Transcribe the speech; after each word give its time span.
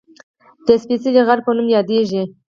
د 0.65 0.67
"سپېڅلي 0.81 1.21
غره" 1.27 1.41
په 1.45 1.51
نوم 1.55 1.67
یادېږي 1.77 2.21